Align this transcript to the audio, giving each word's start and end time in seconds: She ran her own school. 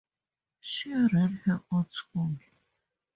She 0.61 0.91
ran 0.95 1.41
her 1.45 1.61
own 1.71 1.85
school. 1.91 2.35